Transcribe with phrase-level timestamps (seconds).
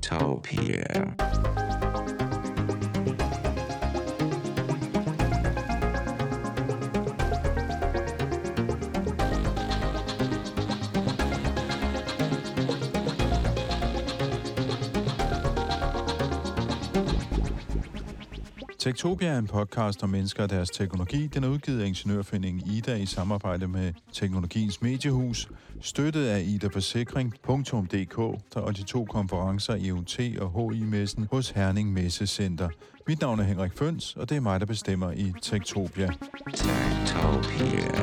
[0.00, 1.69] Utopia.
[18.90, 21.26] Tektopia er en podcast om mennesker og deres teknologi.
[21.26, 25.48] Den er udgivet af Ingeniørforeningen Ida i samarbejde med Teknologiens Mediehus,
[25.80, 28.18] støttet af idaforsikring.dk
[28.56, 32.68] og de to konferencer IoT og HI-messen hos Herning Messecenter.
[33.06, 36.10] Mit navn er Henrik Føns, og det er mig, der bestemmer i Tektopia.
[36.54, 38.00] Tektopia.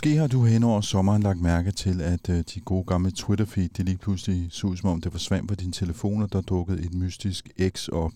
[0.00, 3.68] Måske har du hen over sommeren lagt mærke til, at øh, de gode gamle Twitter-feed,
[3.76, 6.82] det lige pludselig så ud, som om det forsvandt på din telefon, og der dukkede
[6.82, 8.12] et mystisk X op,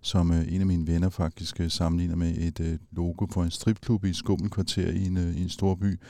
[0.00, 4.04] som øh, en af mine venner faktisk øh, sammenligner med et logo for en stripklub
[4.04, 6.00] i et skummelkvarter i en, øh, i en stor by.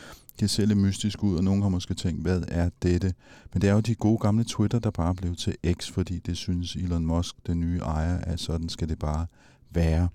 [0.41, 3.15] Det ser lidt mystisk ud, og nogen har måske tænkt, hvad er dette?
[3.53, 6.37] Men det er jo de gode gamle Twitter, der bare blev til X, fordi det
[6.37, 9.27] synes Elon Musk, den nye ejer, at sådan skal det bare
[9.71, 10.09] være.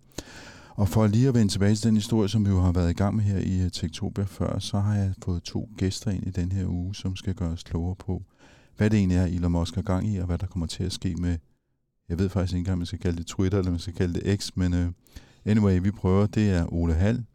[0.75, 2.93] Og for lige at vende tilbage til den historie, som vi jo har været i
[2.93, 6.29] gang med her i øh, Tektopia før, så har jeg fået to gæster ind i
[6.29, 8.23] den her uge, som skal gøre os klogere på,
[8.77, 10.94] hvad det egentlig er, Elon Musk har gang i, og hvad der kommer til at
[10.94, 11.38] ske med,
[12.09, 14.13] jeg ved faktisk ikke engang, om man skal kalde det Twitter, eller man skal kalde
[14.13, 14.91] det X, men uh,
[15.45, 17.25] anyway, vi prøver, det er Ole Hall,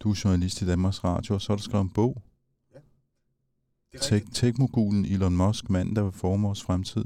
[0.00, 2.22] du er journalist i Danmarks Radio, og så har du skrevet en bog,
[3.96, 7.04] Tek- Tekmogulen Elon Musk, manden, der vil forme vores fremtid.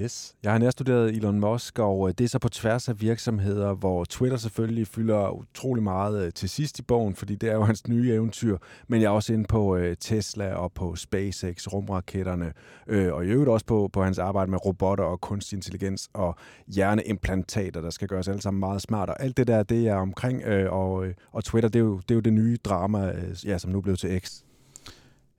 [0.00, 0.34] Yes.
[0.42, 4.04] Jeg har nærstuderet Elon Musk, og øh, det er så på tværs af virksomheder, hvor
[4.04, 7.88] Twitter selvfølgelig fylder utrolig meget øh, til sidst i bogen, fordi det er jo hans
[7.88, 8.58] nye eventyr.
[8.88, 12.52] Men jeg er også inde på øh, Tesla og på SpaceX, rumraketterne,
[12.88, 16.34] og i øvrigt også på, på hans arbejde med robotter og kunstig intelligens og
[16.66, 19.22] hjerneimplantater, der skal gøre os alle sammen meget smartere.
[19.22, 22.20] Alt det der, det er omkring, og, og Twitter, det er, jo, det er jo
[22.20, 24.42] det nye drama, ja, som nu er blevet til X.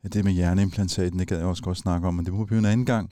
[0.04, 2.56] Ja, det med hjerneimplantaten, det gad jeg også godt snakke om, men det må vi
[2.56, 3.10] jo en anden gang.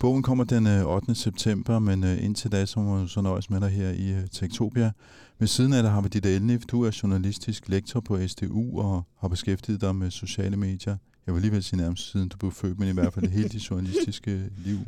[0.00, 1.14] Bogen kommer den øh, 8.
[1.14, 4.26] september, men øh, indtil da, så må du så nøjes med dig her i øh,
[4.32, 4.92] Tektopia.
[5.38, 6.62] Ved siden af det har vi dit Elnif.
[6.64, 10.96] Du er journalistisk lektor på SDU og har beskæftiget dig med sociale medier.
[11.26, 13.62] Jeg vil alligevel sige nærmest siden du blev født, men i hvert fald hele dit
[13.70, 14.78] journalistiske liv.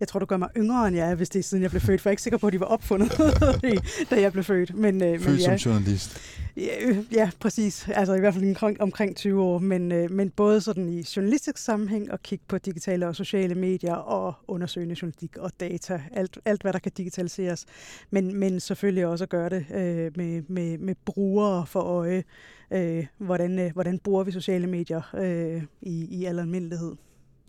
[0.00, 1.80] Jeg tror, du gør mig yngre, end jeg er, hvis det er siden jeg blev
[1.80, 3.12] født, for jeg er ikke sikker på, at de var opfundet,
[4.10, 4.74] da jeg blev født.
[4.74, 6.20] Men, øh, Født men som ja, journalist.
[6.56, 7.88] ja, øh, ja, præcis.
[7.88, 11.58] Altså i hvert fald omkring, omkring 20 år, men, øh, men både sådan i journalistisk
[11.58, 16.62] sammenhæng og kigge på digitale og sociale medier og undersøgende journalistik og data, alt, alt
[16.62, 17.66] hvad der kan digitaliseres.
[18.10, 22.24] Men, men selvfølgelig også at gøre det øh, med, med, med brugere for øje.
[22.72, 26.92] Øh, hvordan, øh, hvordan bruger vi sociale medier øh, i, i al almindelighed.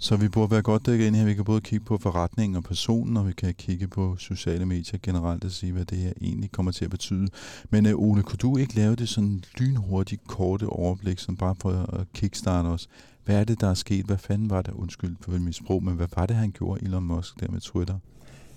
[0.04, 1.26] Så vi burde være godt dækket ind her.
[1.26, 5.00] Vi kan både kigge på forretningen og personen, og vi kan kigge på sociale medier
[5.04, 7.28] generelt og sige, hvad det her egentlig kommer til at betyde.
[7.70, 11.72] Men uh, Ole, kunne du ikke lave det sådan lynhurtigt, korte overblik, som bare for
[11.72, 12.88] at kickstarte os?
[13.26, 14.06] Hvad er det, der er sket?
[14.06, 14.74] Hvad fanden var det?
[14.74, 17.98] Undskyld for mit sprog, men hvad var det, han gjorde, Elon Musk, der med Twitter?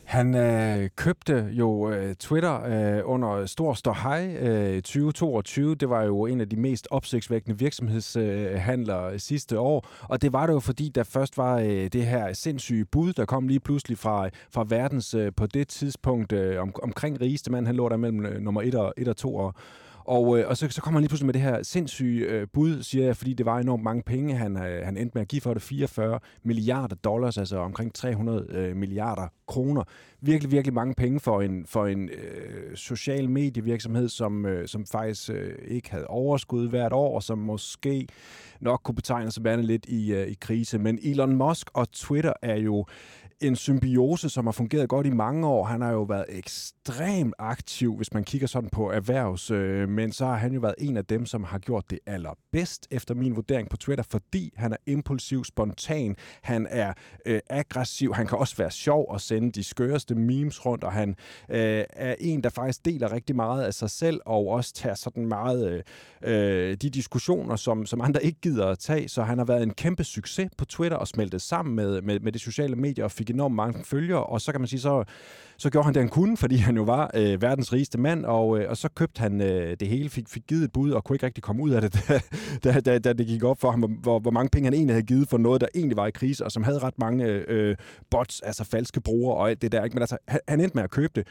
[0.05, 5.75] Han øh, købte jo øh, Twitter øh, under stor ståhej øh, 2022.
[5.75, 9.87] Det var jo en af de mest opsigtsvækkende virksomhedshandler øh, sidste år.
[10.03, 13.25] Og det var det jo, fordi der først var øh, det her sindssyge bud, der
[13.25, 17.67] kom lige pludselig fra, fra verdens øh, på det tidspunkt øh, om, omkring rigeste mand.
[17.67, 19.55] Han lå der mellem øh, nummer 1 og, 1 og 2 og,
[20.05, 22.83] og, øh, og så, så kommer han lige pludselig med det her sindssyge øh, bud,
[22.83, 25.41] siger jeg, fordi det var enormt mange penge, han, øh, han endte med at give
[25.41, 29.83] for det 44 milliarder dollars, altså omkring 300 øh, milliarder kroner.
[30.21, 35.31] Virkelig, virkelig mange penge for en, for en øh, social medievirksomhed, som, øh, som faktisk
[35.31, 38.09] øh, ikke havde overskud hvert år, og som måske
[38.61, 40.79] nok kunne betegne sig værende lidt i, øh, i krise.
[40.79, 42.87] Men Elon Musk og Twitter er jo
[43.47, 45.65] en symbiose, som har fungeret godt i mange år.
[45.65, 50.27] Han har jo været ekstremt aktiv, hvis man kigger sådan på erhvervs, øh, men så
[50.27, 53.69] har han jo været en af dem, som har gjort det allerbedst, efter min vurdering
[53.69, 56.93] på Twitter, fordi han er impulsiv, spontan, han er
[57.27, 61.09] øh, aggressiv, han kan også være sjov og sende de skøreste memes rundt, og han
[61.49, 65.27] øh, er en, der faktisk deler rigtig meget af sig selv, og også tager sådan
[65.27, 65.83] meget øh,
[66.23, 69.75] øh, de diskussioner, som, som andre ikke gider at tage, så han har været en
[69.75, 73.31] kæmpe succes på Twitter og smeltet sammen med, med, med de sociale medier og fik
[73.35, 75.05] enormt mange følgere, og så kan man sige, så,
[75.57, 78.59] så gjorde han det, han kunne, fordi han jo var øh, verdens rigeste mand, og,
[78.59, 81.17] øh, og så købte han øh, det hele, fik, fik givet et bud, og kunne
[81.17, 81.93] ikke rigtig komme ud af det,
[82.65, 84.95] da, da, da, da det gik op for ham, hvor, hvor mange penge han egentlig
[84.95, 87.77] havde givet for noget, der egentlig var i krise, og som havde ret mange øh,
[88.11, 89.85] bots, altså falske brugere og alt det der.
[89.85, 89.95] Ikke?
[89.95, 91.27] Men altså, han, han endte med at købe det.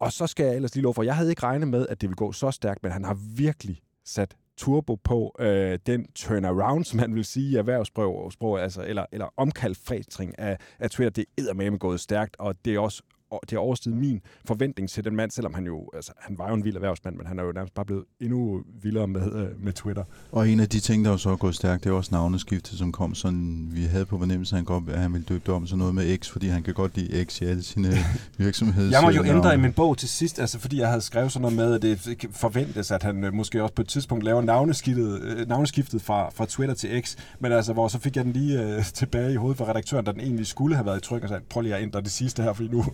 [0.00, 2.08] Og så skal jeg ellers lige love for, jeg havde ikke regnet med, at det
[2.08, 7.00] ville gå så stærkt, men han har virkelig sat turbo på øh, den turnaround, som
[7.00, 11.24] man vil sige i erhvervssprog, altså, eller, eller omkalfatring af, af Twitter.
[11.38, 13.02] Det er med gået stærkt, og det er også
[13.42, 16.54] det har oversteget min forventning til den mand, selvom han jo, altså, han var jo
[16.54, 19.72] en vild erhvervsmand, men han er jo nærmest bare blevet endnu vildere med, øh, med
[19.72, 20.04] Twitter.
[20.32, 22.78] Og en af de ting, der jo så er gået stærkt, det er også navneskiftet,
[22.78, 25.66] som kom sådan, vi havde på fornemmelse, at han, godt, at han ville døbe om
[25.66, 27.88] sådan noget med X, fordi han kan godt lide X i alle sine
[28.38, 28.90] virksomheder.
[28.90, 31.42] Jeg må jo ændre i min bog til sidst, altså fordi jeg havde skrevet sådan
[31.42, 35.22] noget med, at det forventes, at han øh, måske også på et tidspunkt laver navneskiftet,
[35.22, 38.62] øh, navneskiftet fra, fra Twitter til X, men altså, hvor så fik jeg den lige
[38.62, 41.28] øh, tilbage i hovedet fra redaktøren, da den egentlig skulle have været i tryk, og
[41.28, 42.84] sagde, prøv lige at ændre det sidste her, fordi nu,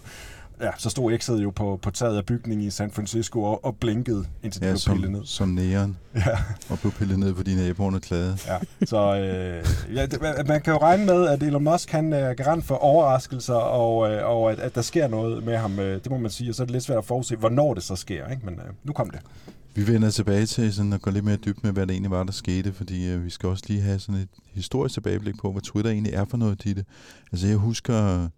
[0.61, 3.77] ja, så stod X'et jo på, på taget af bygningen i San Francisco og, og
[3.77, 5.25] blinkede, indtil det ja, blev som, pillet ned.
[5.25, 5.97] som næren.
[6.15, 6.39] Ja.
[6.71, 8.39] Og blev pillet ned, fordi naboerne klagede.
[8.47, 12.35] Ja, så øh, ja, det, man kan jo regne med, at Elon Musk han er
[12.35, 15.79] garant for overraskelser, og, øh, og at, at der sker noget med ham.
[15.79, 17.83] Øh, det må man sige, og så er det lidt svært at forudse, hvornår det
[17.83, 18.29] så sker.
[18.29, 18.47] Ikke?
[18.47, 19.21] Men øh, nu kom det.
[19.75, 22.25] Vi vender tilbage til sådan at gå lidt mere dybt med, hvad det egentlig var,
[22.25, 25.63] der skete, fordi øh, vi skal også lige have sådan et historisk tilbageblik på, hvad
[25.63, 26.85] Twitter egentlig er for noget, Ditte.
[27.33, 28.29] Altså jeg husker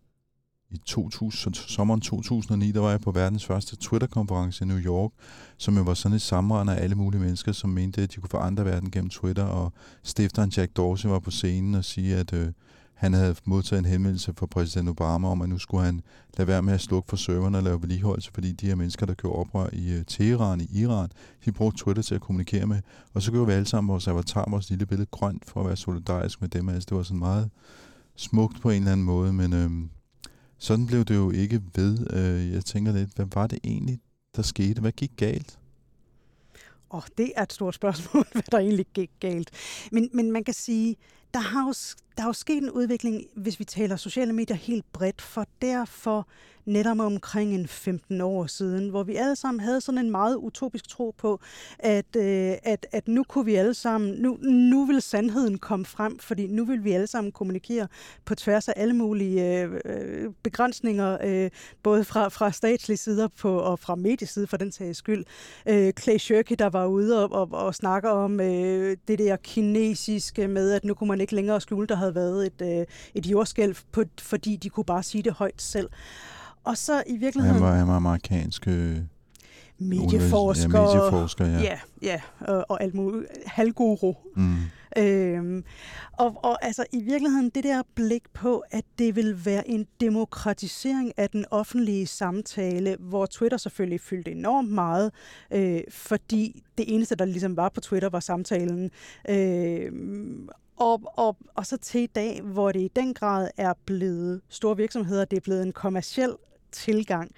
[0.71, 5.11] i 2000, sommeren 2009, der var jeg på verdens første Twitter-konference i New York,
[5.57, 8.31] som jo var sådan et samrende af alle mulige mennesker, som mente, at de kunne
[8.31, 9.73] forandre verden gennem Twitter, og
[10.03, 12.53] stifteren Jack Dorsey var på scenen og sige, at øh,
[12.95, 16.01] han havde modtaget en henvendelse fra præsident Obama om, at nu skulle han
[16.37, 19.15] lade være med at slukke for serverne og lave vedligeholdelse, fordi de her mennesker, der
[19.15, 21.09] gjorde oprør i øh, Teheran i Iran,
[21.45, 22.81] de brugte Twitter til at kommunikere med.
[23.15, 25.77] Og så gjorde vi alle sammen vores avatar, vores lille billede grønt for at være
[25.77, 26.69] solidarisk med dem.
[26.69, 27.51] Altså, det var sådan meget
[28.17, 29.91] smukt på en eller anden måde, men øhm,
[30.59, 32.07] sådan blev det jo ikke ved.
[32.13, 34.01] Øh, jeg tænker lidt, hvad var det egentlig,
[34.37, 34.81] der skete?
[34.81, 35.59] Hvad gik galt?
[36.91, 39.51] Åh, oh, det er et stort spørgsmål, hvad der egentlig gik galt.
[39.93, 40.97] Men, men man kan sige,
[41.35, 41.75] der har, jo,
[42.19, 46.27] der er jo sket en udvikling, hvis vi taler sociale medier helt bredt, for derfor
[46.69, 50.89] netop omkring en 15 år siden, hvor vi alle sammen havde sådan en meget utopisk
[50.89, 51.41] tro på,
[51.79, 56.19] at, øh, at, at nu kunne vi alle sammen, nu, nu vil sandheden komme frem,
[56.19, 57.89] fordi nu vil vi alle sammen kommunikere
[58.25, 61.51] på tværs af alle mulige øh, øh begrænsninger, øh,
[61.83, 65.25] både fra, fra statslige sider på, og fra medieside for den sags skyld.
[65.69, 70.49] Øh, Clay Shirky, der var ude og, og, og snakker om øh, det der kinesiske
[70.49, 73.77] med, at nu kunne man ikke længere skjule, der havde været et, øh, et jordskælv,
[73.93, 75.89] på, fordi de kunne bare sige det højt selv.
[76.65, 77.63] Og så i virkeligheden...
[77.63, 78.69] Han var, han var amerikansk...
[78.69, 78.99] Øh,
[79.79, 80.81] medieforsker.
[80.81, 81.61] Ja, medieforsker, ja.
[81.61, 83.27] Ja, ja og, og alt muligt.
[83.47, 84.15] Halvguru.
[84.37, 84.57] Mm.
[84.99, 85.65] Øhm,
[86.13, 91.13] og, og altså i virkeligheden det der blik på, at det vil være en demokratisering
[91.17, 95.13] af den offentlige samtale, hvor Twitter selvfølgelig fyldte enormt meget,
[95.53, 98.91] øh, fordi det eneste, der ligesom var på Twitter, var samtalen.
[99.29, 99.93] Øh,
[100.81, 104.77] og, og, og så til i dag, hvor det i den grad er blevet store
[104.77, 106.37] virksomheder, det er blevet en kommersiel
[106.73, 107.31] tilgang.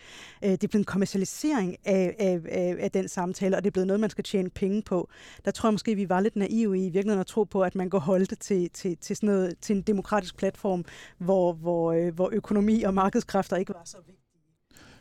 [0.44, 3.72] Øh, det er blevet en kommercialisering af, af, af, af den samtale, og det er
[3.72, 5.08] blevet noget, man skal tjene penge på.
[5.44, 7.88] Der tror jeg måske, vi var lidt naive i virkeligheden at tro på, at man
[7.88, 10.84] går holde det til, til, til, sådan noget, til en demokratisk platform,
[11.19, 14.16] hvor, hvor, øh, hvor økonomi og markedskræfter ikke var så vigtige.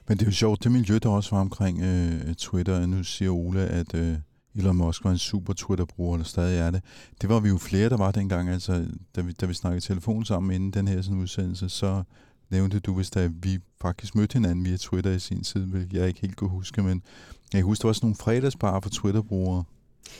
[0.07, 2.85] Men det er jo sjovt, det miljø, der også var omkring øh, Twitter.
[2.85, 4.17] Nu siger Ole, at øh,
[4.55, 6.83] Elon Musk var en super Twitter-bruger, eller stadig er det.
[7.21, 8.85] Det var vi jo flere, der var dengang, altså,
[9.15, 12.03] da vi, da vi snakkede telefon sammen inden den her sådan udsendelse, så
[12.49, 16.07] nævnte du, hvis der vi faktisk mødte hinanden via Twitter i sin tid, hvilket jeg
[16.07, 17.03] ikke helt kunne huske, men
[17.53, 19.63] jeg husker, der var sådan nogle fredagsbar for Twitter-brugere.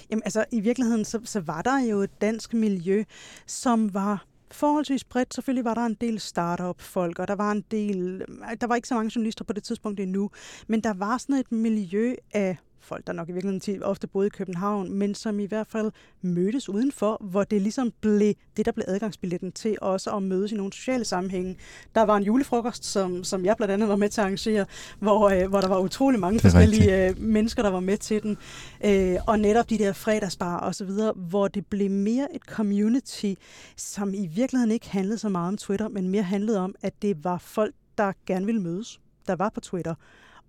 [0.10, 3.04] Jamen altså, i virkeligheden, så, så var der jo et dansk miljø,
[3.48, 5.34] som var forholdsvis bredt.
[5.34, 8.26] Selvfølgelig var der en del startup-folk, og der var en del...
[8.62, 10.30] Der var ikke så mange journalister på det tidspunkt endnu,
[10.68, 14.30] men der var sådan et miljø af folk, der nok i virkeligheden ofte boede i
[14.30, 18.86] København, men som i hvert fald mødtes udenfor, hvor det ligesom blev det, der blev
[18.88, 21.58] adgangsbilletten til også at mødes i nogle sociale sammenhænge.
[21.96, 24.66] Der var en julefrokost, som, som jeg blandt andet var med til at arrangere,
[25.00, 28.38] hvor, øh, hvor der var utrolig mange forskellige øh, mennesker, der var med til den.
[28.86, 33.34] Øh, og netop de der fredagsbar og så videre, hvor det blev mere et community,
[33.76, 37.24] som i virkeligheden ikke handlede så meget om Twitter, men mere handlede om, at det
[37.24, 39.96] var folk, der gerne ville mødes, der var på Twitter.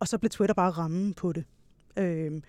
[0.00, 1.44] Og så blev Twitter bare rammen på det.
[1.96, 2.40] Øh,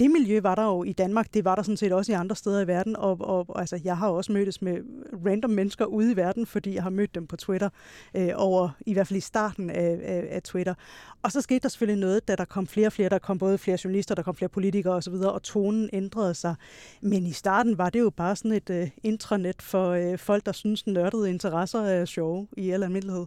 [0.00, 2.36] det miljø var der jo i Danmark, det var der sådan set også i andre
[2.36, 4.78] steder i verden, og, og, og altså, jeg har også mødtes med
[5.26, 7.68] random mennesker ude i verden, fordi jeg har mødt dem på Twitter,
[8.16, 10.74] øh, over i hvert fald i starten af, af, af Twitter.
[11.22, 13.58] Og så skete der selvfølgelig noget, da der kom flere og flere, der kom både
[13.58, 16.54] flere journalister, der kom flere politikere osv., og tonen ændrede sig.
[17.00, 20.52] Men i starten var det jo bare sådan et øh, intranet for øh, folk, der
[20.52, 23.26] synes nørdede interesser er sjove i al almindelighed.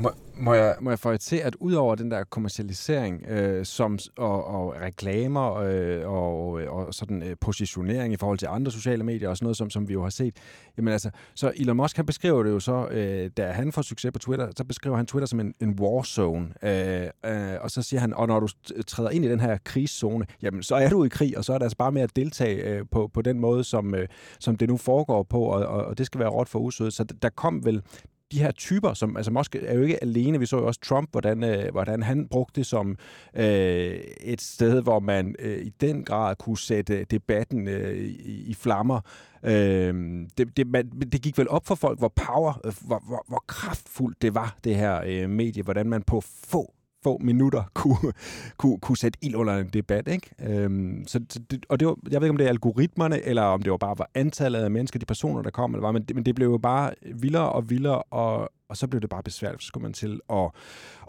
[0.00, 4.44] Må, må, jeg, må jeg få til, at udover den der kommercialisering øh, som, og,
[4.44, 9.28] og reklamer øh, og, øh, og sådan øh, positionering i forhold til andre sociale medier
[9.28, 10.36] og sådan noget, som, som vi jo har set,
[10.76, 14.12] jamen altså, så Elon Musk han beskriver det jo så, øh, da han får succes
[14.12, 17.82] på Twitter, så beskriver han Twitter som en, en war zone, øh, øh, og så
[17.82, 18.48] siger han, og når du
[18.86, 21.58] træder ind i den her krigszone, jamen så er du i krig, og så er
[21.58, 24.08] det altså bare med at deltage øh, på, på den måde, som, øh,
[24.40, 26.92] som det nu foregår på, og, og, og det skal være råt for usødet.
[26.92, 27.82] Så der kom vel
[28.32, 30.38] de her typer, som altså Musk er jo ikke alene.
[30.38, 32.96] Vi så jo også Trump, hvordan, øh, hvordan han brugte det som
[33.34, 38.50] øh, et sted, hvor man øh, i den grad kunne sætte øh, debatten øh, i,
[38.50, 39.00] i flammer.
[39.42, 39.94] Øh,
[40.38, 43.44] det, det, man, det gik vel op for folk, hvor power, øh, hvor, hvor, hvor
[43.46, 46.74] kraftfuldt det var, det her øh, medie, hvordan man på få
[47.08, 48.12] få minutter kunne,
[48.56, 50.08] kunne, kunne sætte ild under en debat.
[50.08, 50.30] Ikke?
[50.40, 53.62] Øhm, så det, og det var, jeg ved ikke, om det er algoritmerne, eller om
[53.62, 56.16] det var bare var antallet af mennesker, de personer, der kom, eller var, men, det,
[56.16, 59.62] men det blev jo bare vildere og vildere, og, og så blev det bare besværligt.
[59.62, 60.50] Så skulle man til at,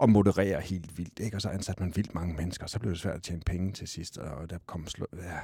[0.03, 1.37] at moderere helt vildt, ikke?
[1.37, 3.71] og så ansatte man vildt mange mennesker, og så blev det svært at tjene penge
[3.71, 5.39] til sidst, og der kom slå, ja,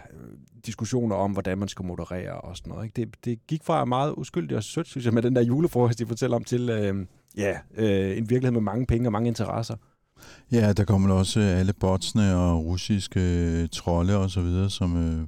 [0.65, 2.85] diskussioner om, hvordan man skulle moderere og sådan noget.
[2.85, 3.01] Ikke?
[3.01, 6.05] Det, det gik fra meget uskyldigt og sødt, synes jeg, med den der julefrokost, de
[6.07, 7.05] fortæller om, til øh,
[7.37, 9.75] ja, øh, en virkelighed med mange penge og mange interesser.
[10.51, 14.97] Ja, der kommer også øh, alle botsene og russiske øh, trolde og så videre, som
[14.97, 15.27] øh,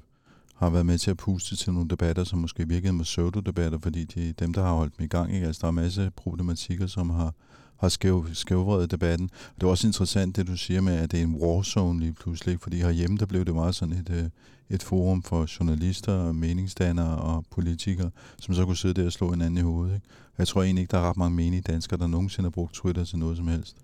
[0.55, 4.03] har været med til at puste til nogle debatter, som måske virkede med pseudo-debatter, fordi
[4.03, 5.33] de dem, der har holdt dem i gang.
[5.33, 5.47] Ikke?
[5.47, 7.33] Altså, der er masser af problematikker, som har,
[7.77, 9.29] har skæv, skævvredet debatten.
[9.55, 12.13] Og det er også interessant, det du siger med, at det er en warzone lige
[12.13, 14.29] pludselig, fordi herhjemme, der blev det meget sådan et, øh,
[14.69, 19.57] et forum for journalister, meningsdannere og politikere, som så kunne sidde der og slå hinanden
[19.57, 19.93] i hovedet.
[19.93, 20.05] Ikke?
[20.37, 23.03] Jeg tror egentlig ikke, der er ret mange menige danskere, der nogensinde har brugt Twitter
[23.03, 23.75] til noget som helst.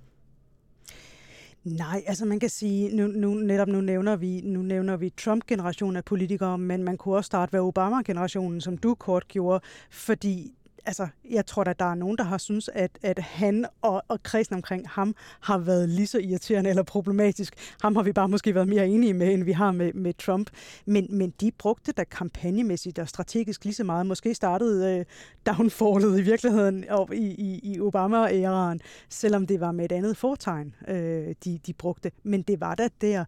[1.63, 5.95] Nej, altså man kan sige, nu, nu, netop nu nævner vi, nu nævner vi Trump-generationen
[5.95, 9.59] af politikere, men man kunne også starte ved Obama-generationen, som du kort gjorde,
[9.91, 10.53] fordi
[10.85, 14.23] altså, jeg tror at der er nogen, der har synes, at, at han og, og
[14.23, 17.53] kredsen omkring ham har været lige så irriterende eller problematisk.
[17.81, 20.49] Ham har vi bare måske været mere enige med, end vi har med, med Trump.
[20.85, 24.05] Men, men de brugte da kampagnemæssigt og strategisk lige så meget.
[24.05, 25.05] Måske startede øh,
[25.45, 30.75] downfallet i virkeligheden og i, i, i Obama-æraen, selvom det var med et andet fortegn,
[30.87, 32.11] øh, de, de brugte.
[32.23, 33.25] Men det var da der.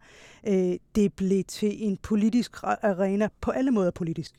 [0.47, 4.35] Øh, det blev til en politisk arena, på alle måder politisk.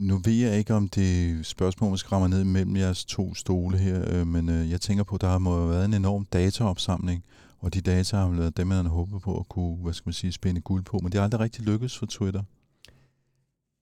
[0.00, 4.04] Nu ved jeg ikke, om det spørgsmål måske rammer ned mellem jeres to stole her,
[4.14, 7.24] øh, men øh, jeg tænker på, at der må have været en enorm dataopsamling,
[7.58, 10.12] og de data har været dem, man har håbet på at kunne, hvad skal man
[10.12, 12.42] sige, spænde guld på, men det har aldrig rigtig lykkedes for Twitter.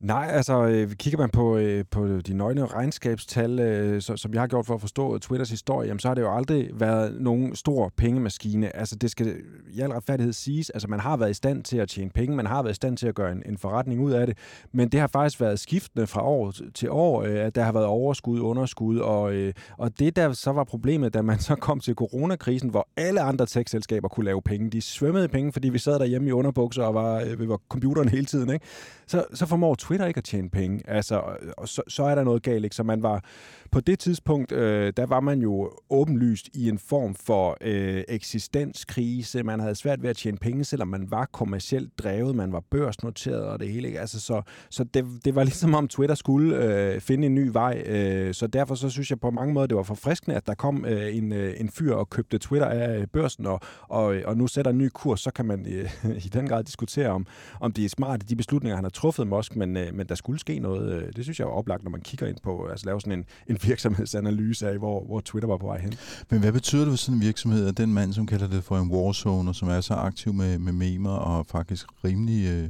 [0.00, 4.43] Nej, altså øh, kigger man på, øh, på de nøgne regnskabstal, øh, så, som jeg
[4.43, 7.55] har gjort for at forstå Twitters historie, jamen, så har det jo aldrig været nogen
[7.55, 8.76] stor pengemaskine.
[8.76, 9.37] Altså det skal
[9.71, 12.47] i al retfærdighed siges, altså man har været i stand til at tjene penge, man
[12.47, 14.38] har været i stand til at gøre en, en forretning ud af det,
[14.73, 17.87] men det har faktisk været skiftende fra år til år, øh, at der har været
[17.87, 21.95] overskud, underskud, og, øh, og det der så var problemet, da man så kom til
[21.95, 25.99] coronakrisen, hvor alle andre tech-selskaber kunne lave penge, de svømmede i penge, fordi vi sad
[25.99, 28.67] derhjemme i underbukser og var øh, ved computeren hele tiden, ikke?
[29.07, 30.83] Så, så formår Twitter ikke at tjene penge.
[30.90, 31.23] Altså,
[31.57, 32.64] og så, så er der noget galt.
[32.64, 32.76] Ikke?
[32.76, 33.25] Så man var
[33.71, 39.42] på det tidspunkt, øh, der var man jo åbenlyst i en form for øh, eksistenskrise.
[39.42, 42.35] Man havde svært ved at tjene penge, selvom man var kommercielt drevet.
[42.35, 43.88] Man var børsnoteret og det hele.
[43.88, 44.00] Ikke?
[44.00, 47.83] Altså, så så det, det var ligesom om Twitter skulle øh, finde en ny vej.
[47.87, 50.85] Øh, så derfor så synes jeg på mange måder, det var forfriskende, at der kom
[50.85, 54.47] øh, en, øh, en fyr og købte Twitter af øh, børsen, og, og, og nu
[54.47, 55.21] sætter en ny kurs.
[55.21, 55.90] Så kan man øh,
[56.26, 57.26] i den grad diskutere om,
[57.61, 60.40] om det er smart, de beslutninger, han har truffet, Musk, men, øh, men der skulle
[60.40, 60.92] ske noget.
[60.92, 63.25] Øh, det synes jeg er oplagt, når man kigger ind på, altså lave sådan en,
[63.47, 65.92] en virksomhedsanalyse af, hvor, hvor Twitter var på vej hen.
[66.30, 68.78] Men hvad betyder det for sådan en virksomhed, at den mand, som kalder det for
[68.78, 72.68] en warzone, og som er så aktiv med, med memer og faktisk rimelig øh,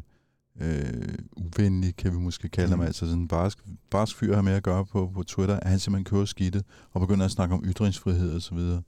[0.60, 2.84] øh, uvenlig, kan vi måske kalde ham, mm.
[2.84, 3.58] altså sådan en barsk,
[3.90, 7.00] barsk fyr har med at gøre på, på Twitter, at han simpelthen kører skidtet og
[7.00, 8.82] begynder at snakke om ytringsfrihed og så videre.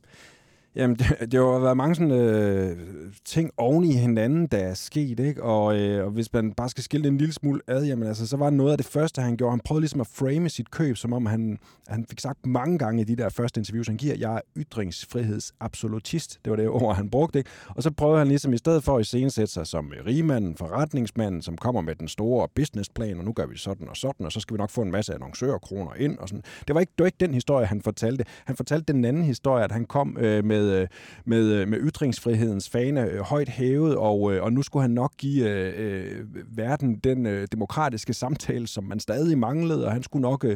[0.76, 2.76] Jamen, det, det har været mange sådan, øh,
[3.24, 5.42] ting oven i hinanden, der er sket, ikke?
[5.42, 8.26] Og, øh, og hvis man bare skal skille det en lille smule ad, jamen altså,
[8.26, 9.52] så var noget af det første, han gjorde.
[9.52, 11.58] Han prøvede ligesom at frame sit køb, som om han,
[11.88, 16.40] han fik sagt mange gange i de der første interviews, han giver, jeg er ytringsfrihedsabsolutist.
[16.44, 17.50] Det var det ord, han brugte, ikke?
[17.68, 21.56] Og så prøvede han ligesom i stedet for at iscenesætte sig som rigmanden, forretningsmanden, som
[21.56, 24.54] kommer med den store businessplan, og nu gør vi sådan og sådan, og så skal
[24.54, 26.18] vi nok få en masse annoncørkroner ind.
[26.18, 26.42] Og sådan.
[26.68, 28.24] Det, var ikke, det var ikke den historie, han fortalte.
[28.44, 30.88] Han fortalte den anden historie, at han kom øh, med med, øh,
[31.24, 35.50] med, øh, med ytringsfrihedens fane øh, højt hævet, og, og nu skulle han nok give
[35.50, 36.24] øh,
[36.56, 40.46] verden den øh, demokratiske samtale, som man stadig manglede, og han skulle nok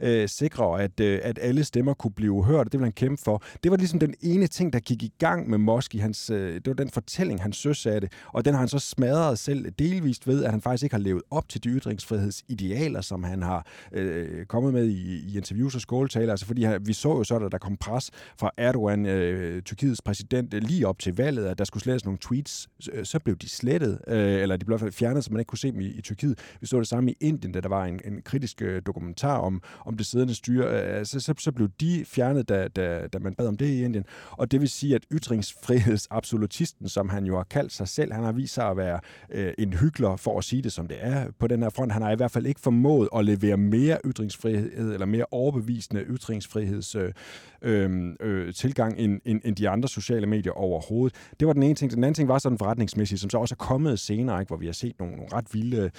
[0.00, 3.22] øh, sikre, at, øh, at alle stemmer kunne blive hørt, og det ville han kæmpe
[3.22, 3.42] for.
[3.62, 6.54] Det var ligesom den ene ting, der gik i gang med Mosk i hans, øh,
[6.54, 10.44] det var den fortælling, han søsatte, og den har han så smadret selv delvist ved,
[10.44, 14.72] at han faktisk ikke har levet op til de ytringsfrihedsidealer, som han har øh, kommet
[14.72, 17.76] med i, i interviews og skåltaler, altså fordi vi så jo så, at der kom
[17.76, 21.82] pres fra Erdogan, øh, Øh, Tyrkiets præsident, øh, lige op til valget, at der skulle
[21.82, 24.92] slettes nogle tweets, øh, så blev de slettet, øh, eller de blev i hvert fald
[24.92, 26.38] fjernet, så man ikke kunne se dem i, i Tyrkiet.
[26.60, 29.62] Vi så det samme i Indien, da der var en, en kritisk øh, dokumentar om,
[29.86, 30.98] om det siddende styre.
[30.98, 33.84] Øh, så, så, så blev de fjernet, da, da, da man bad om det i
[33.84, 34.04] Indien.
[34.30, 38.32] Og det vil sige, at ytringsfrihedsabsolutisten, som han jo har kaldt sig selv, han har
[38.32, 41.46] vist sig at være øh, en hyggelig for at sige det, som det er på
[41.46, 41.92] den her front.
[41.92, 46.94] Han har i hvert fald ikke formået at levere mere ytringsfrihed, eller mere overbevisende ytringsfriheds
[46.94, 47.12] øh,
[47.62, 51.16] øh, øh, tilgang end, end, end de andre sociale medier overhovedet.
[51.40, 51.90] Det var den ene ting.
[51.90, 54.66] Den anden ting var sådan forretningsmæssigt, som så også er kommet senere, ikke, hvor vi
[54.66, 55.90] har set nogle, nogle ret vilde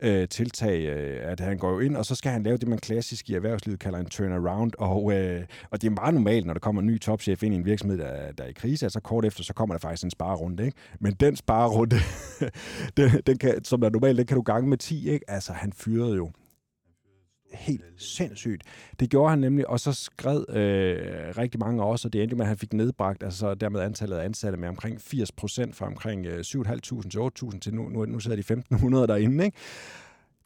[0.00, 2.78] øh, tiltag, øh, at han går jo ind, og så skal han lave det, man
[2.78, 6.60] klassisk i erhvervslivet kalder en turnaround, og, øh, og det er meget normalt, når der
[6.60, 9.24] kommer en ny topchef ind i en virksomhed, der, der er i krise, altså kort
[9.24, 10.76] efter, så kommer der faktisk en sparerunde, ikke?
[11.00, 11.96] Men den sparerunde,
[12.96, 15.30] den, den kan, som er normalt, den kan du gange med 10, ikke?
[15.30, 16.30] Altså, han fyrede jo
[17.52, 18.62] helt sindssygt.
[19.00, 22.44] Det gjorde han nemlig, og så skred øh, rigtig mange også, og det endte med,
[22.44, 26.26] at han fik nedbragt, altså dermed antallet af ansatte med omkring 80 procent fra omkring
[26.26, 29.56] øh, 7.500 til 8.000 til nu, nu, nu sidder de 1.500 derinde, ikke?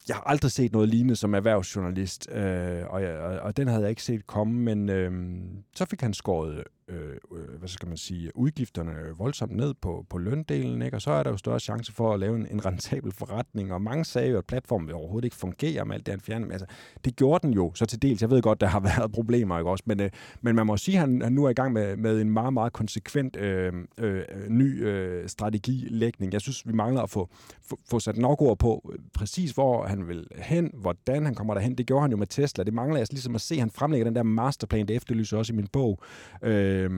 [0.08, 3.90] jeg har aldrig set noget lignende som erhvervsjournalist, øh, og, og, og den havde jeg
[3.90, 5.40] ikke set komme, men øh,
[5.76, 10.18] så fik han skåret Øh, øh, hvad skal man sige, udgifterne voldsomt ned på, på
[10.18, 10.96] løndelen, ikke?
[10.96, 13.82] og så er der jo større chance for at lave en, en rentabel forretning, og
[13.82, 16.46] mange sagde jo, at platformen overhovedet ikke fungerer med alt det, han fjerner.
[16.46, 16.66] Men altså,
[17.04, 18.22] det gjorde den jo så til dels.
[18.22, 19.84] Jeg ved godt, der har været problemer, ikke også?
[19.86, 20.10] Men, øh,
[20.40, 22.52] men man må sige, at han, han nu er i gang med, med en meget,
[22.52, 26.32] meget konsekvent øh, øh, ny øh, strategilægning.
[26.32, 27.28] Jeg synes, vi mangler at få,
[27.62, 31.54] få, få sat nok ord på øh, præcis, hvor han vil hen, hvordan han kommer
[31.54, 31.78] derhen.
[31.78, 32.64] Det gjorde han jo med Tesla.
[32.64, 33.58] Det mangler jeg altså ligesom at se.
[33.58, 36.02] Han fremlægger den der masterplan, det efterlyser også i min bog.
[36.42, 36.90] Øh, Øh,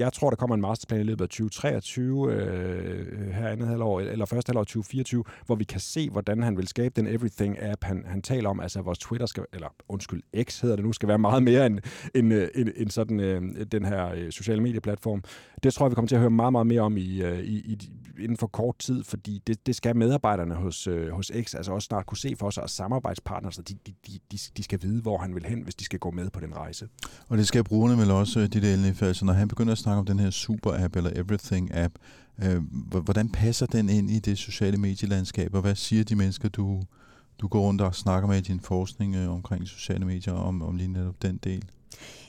[0.00, 4.00] jeg tror, der kommer en masterplan i løbet af 2023, øh, øh, her andet halvår,
[4.00, 8.04] eller første halvår 2024, hvor vi kan se, hvordan han vil skabe den Everything-app, han,
[8.06, 11.18] han taler om, altså vores Twitter skal, eller undskyld, X hedder det nu, skal være
[11.18, 11.78] meget mere end,
[12.14, 15.22] end, øh, end, end sådan øh, den her øh, sociale medieplatform.
[15.62, 17.90] Det tror jeg, vi kommer til at høre meget, meget mere om i, i, i,
[18.18, 21.86] inden for kort tid, fordi det, det skal medarbejderne hos, øh, hos X altså også
[21.86, 23.94] snart kunne se for sig, og samarbejdspartnere, så de, de,
[24.32, 26.56] de, de skal vide, hvor han vil hen, hvis de skal gå med på den
[26.56, 26.88] rejse.
[27.28, 30.06] Og det skal brugerne vel også, de der så når han begynder at snakke om
[30.06, 31.92] den her super-app eller everything-app,
[32.44, 32.62] øh,
[33.02, 36.82] hvordan passer den ind i det sociale medielandskab, og hvad siger de mennesker, du,
[37.38, 40.76] du går rundt og snakker med i din forskning øh, omkring sociale medier, om, om
[40.76, 41.64] lige netop den del?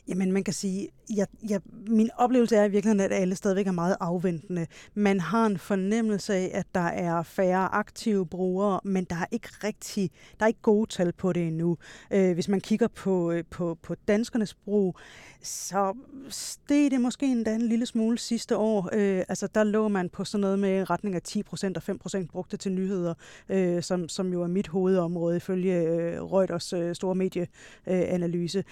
[0.07, 3.71] Jamen, man kan sige, jeg, jeg, min oplevelse er i virkeligheden, at alle stadigvæk er
[3.71, 4.67] meget afventende.
[4.93, 9.49] Man har en fornemmelse af, at der er færre aktive brugere, men der er ikke
[9.63, 11.77] rigtig, der er ikke gode tal på det endnu.
[12.11, 14.97] Øh, hvis man kigger på, øh, på, på danskernes brug,
[15.41, 15.93] så
[16.29, 18.89] steg det måske endda en lille smule sidste år.
[18.93, 21.41] Øh, altså, der lå man på sådan noget med retning af 10%
[21.75, 23.13] og 5% brugte til nyheder,
[23.49, 28.57] øh, som, som jo er mit hovedområde ifølge øh, Reuters øh, store medieanalyse.
[28.57, 28.63] Øh,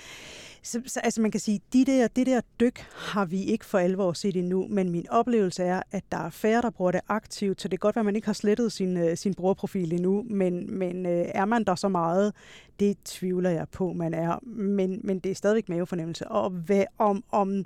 [0.63, 3.77] så, så altså man kan sige, de der, det der dyk har vi ikke for
[3.77, 7.62] alvor set endnu, men min oplevelse er, at der er færre, der bruger det aktivt,
[7.62, 10.25] så det kan godt være, at man ikke har slettet sin, øh, sin brugerprofil endnu,
[10.29, 12.34] men, men øh, er man der så meget,
[12.79, 16.27] det tvivler jeg på, man er, men, men det er stadigvæk mavefornemmelse.
[16.27, 17.65] Og hvad, om, om,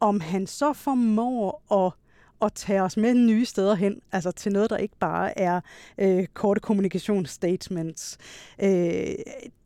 [0.00, 1.92] om han så formår at
[2.40, 5.60] og tage os med nye steder hen, altså til noget, der ikke bare er
[5.98, 8.18] øh, korte kommunikationsstatements.
[8.62, 9.14] Øh,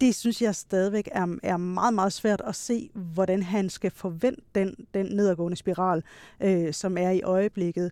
[0.00, 4.42] det synes jeg stadigvæk er, er meget, meget svært at se, hvordan han skal forvente
[4.54, 6.02] den, den nedadgående spiral,
[6.40, 7.90] øh, som er i øjeblikket.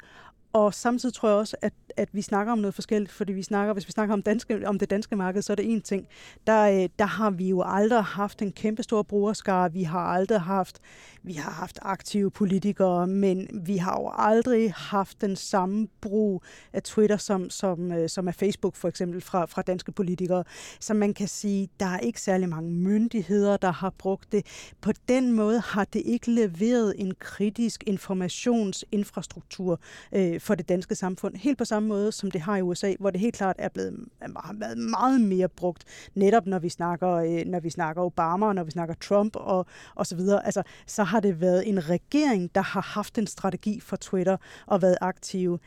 [0.53, 3.73] Og samtidig tror jeg også, at, at vi snakker om noget forskelligt, fordi vi snakker,
[3.73, 6.07] hvis vi snakker om, danske, om det danske marked, så er det en ting.
[6.47, 9.73] Der, øh, der har vi jo aldrig haft en kæmpe stor brugerskare.
[9.73, 10.81] Vi har aldrig haft,
[11.29, 16.83] vi har haft aktive politikere, men vi har jo aldrig haft den samme brug af
[16.83, 20.45] Twitter, som, som, øh, som er Facebook for eksempel fra, fra danske politikere.
[20.81, 24.47] Så man kan sige, der er ikke særlig mange myndigheder, der har brugt det.
[24.81, 29.81] På den måde har det ikke leveret en kritisk informationsinfrastruktur
[30.13, 31.37] øh, for det danske samfund.
[31.37, 34.09] Helt på samme måde, som det har i USA, hvor det helt klart er blevet
[34.37, 38.55] har været meget mere brugt, netop når vi snakker, øh, når vi snakker Obama, og
[38.55, 40.47] når vi snakker Trump og, og så videre.
[40.47, 44.83] Altså, så har det været en regering, der har haft en strategi for Twitter og
[44.83, 45.59] været aktive.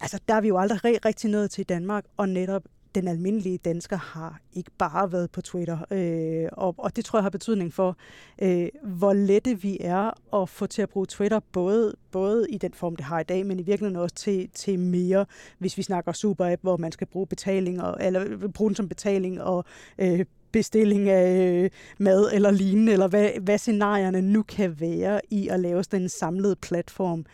[0.00, 2.62] Altså, der er vi jo aldrig rigtig nået til i Danmark, og netop
[2.94, 5.78] den almindelige dansker har ikke bare været på Twitter.
[5.90, 7.96] Øh, og, og det tror jeg har betydning for,
[8.42, 12.74] øh, hvor lette vi er at få til at bruge Twitter, både, både i den
[12.74, 15.26] form, det har i dag, men i virkeligheden også til, til mere,
[15.58, 19.42] hvis vi snakker super-app, hvor man skal bruge betaling, og, eller bruge den som betaling
[19.42, 19.64] og
[19.98, 25.48] øh, bestilling af øh, mad eller lignende, eller hvad, hvad scenarierne nu kan være i
[25.48, 27.24] at lave sådan en samlet platform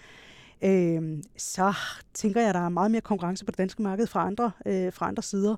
[0.64, 1.74] øh, så
[2.14, 4.92] tænker jeg, at der er meget mere konkurrence på det danske marked fra andre, øh,
[4.92, 5.56] fra andre sider,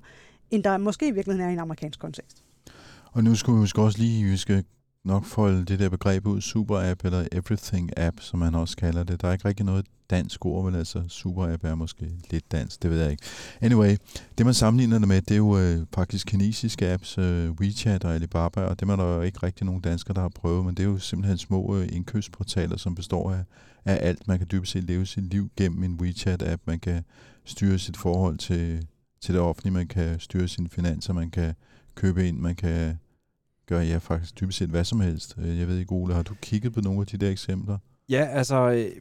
[0.51, 2.43] end der måske i virkeligheden er i en amerikansk kontekst.
[3.11, 4.63] Og nu skal vi måske også lige, vi skal
[5.05, 9.21] nok folde det der begreb ud, super-app eller everything-app, som man også kalder det.
[9.21, 12.91] Der er ikke rigtig noget dansk ord, men altså super-app er måske lidt dansk, det
[12.91, 13.23] ved jeg ikke.
[13.61, 13.95] Anyway,
[14.37, 18.15] det man sammenligner det med, det er jo øh, faktisk kinesiske apps, øh, WeChat og
[18.15, 20.83] Alibaba, og det er der jo ikke rigtig nogen danskere, der har prøvet, men det
[20.83, 23.43] er jo simpelthen små øh, indkøbsportaler, som består af,
[23.85, 24.27] af alt.
[24.27, 27.03] Man kan dybest set leve sit liv gennem en WeChat-app, man kan
[27.45, 28.87] styre sit forhold til,
[29.21, 31.53] til det offentlige, man kan styre sine finanser, man kan
[31.95, 32.97] købe ind, man kan
[33.69, 35.35] gør jeg faktisk dybest set hvad som helst.
[35.37, 37.77] Øh, jeg ved ikke, Ole, har du kigget på nogle af de der eksempler?
[38.09, 38.91] Ja, altså, øh,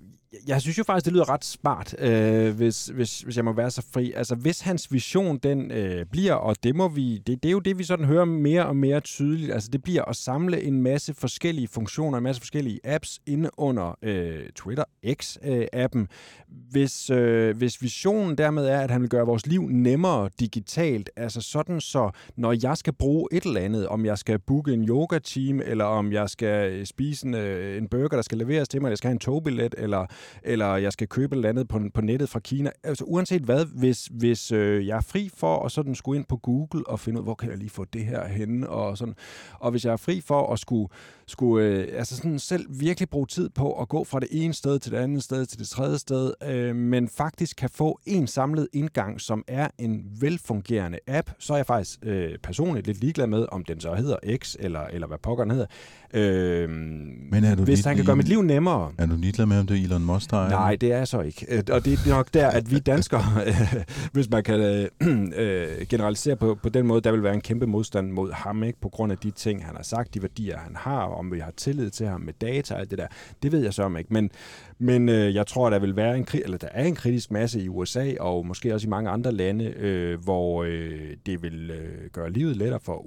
[0.47, 3.71] jeg synes jo faktisk, det lyder ret smart, øh, hvis, hvis, hvis jeg må være
[3.71, 4.13] så fri.
[4.13, 7.59] Altså, hvis hans vision den øh, bliver, og det må vi, det, det er jo
[7.59, 11.15] det, vi sådan hører mere og mere tydeligt, altså det bliver at samle en masse
[11.15, 15.99] forskellige funktioner, en masse forskellige apps inde under øh, Twitter X-appen.
[15.99, 16.07] Øh,
[16.49, 21.41] hvis, øh, hvis visionen dermed er, at han vil gøre vores liv nemmere digitalt, altså
[21.41, 25.61] sådan så, når jeg skal bruge et eller andet, om jeg skal booke en yoga-team,
[25.65, 28.87] eller om jeg skal øh, spise en, øh, en burger, der skal leveres til mig,
[28.87, 30.07] eller jeg skal have en togbillet, eller
[30.43, 32.71] eller jeg skal købe et eller andet på, på nettet fra Kina.
[32.85, 36.37] Altså uanset hvad, hvis, hvis øh, jeg er fri for at sådan skulle ind på
[36.37, 39.15] Google og finde ud, hvor kan jeg lige få det her henne, og sådan.
[39.61, 40.89] Og hvis jeg er fri for at skulle,
[41.27, 44.79] skulle øh, altså sådan selv virkelig bruge tid på at gå fra det ene sted
[44.79, 48.69] til det andet sted til det tredje sted, øh, men faktisk kan få en samlet
[48.73, 53.47] indgang, som er en velfungerende app, så er jeg faktisk øh, personligt lidt ligeglad med,
[53.53, 55.67] om den så hedder X, eller, eller hvad pokker den hedder.
[56.15, 58.93] Øh, men er du hvis han kan gøre mit liv nemmere.
[58.99, 61.21] Er du ligeglad med, om det er Elon Musk, der Nej, det er jeg så
[61.21, 61.47] ikke.
[61.49, 63.23] Øh, og det er nok der, at vi danskere,
[64.13, 64.89] hvis man kan øh,
[65.37, 68.81] øh, generalisere på, på den måde, der vil være en kæmpe modstand mod ham, ikke?
[68.81, 71.53] på grund af de ting, han har sagt, de værdier, han har, om vi har
[71.57, 73.07] tillid til ham med data og alt det der.
[73.43, 74.13] Det ved jeg så ikke.
[74.13, 74.31] Men,
[74.79, 77.69] men øh, jeg tror, der vil være en, eller der er en kritisk masse i
[77.69, 82.31] USA, og måske også i mange andre lande, øh, hvor øh, det vil øh, gøre
[82.31, 83.07] livet lettere for